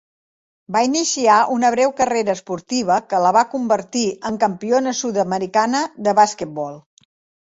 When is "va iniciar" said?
0.75-1.35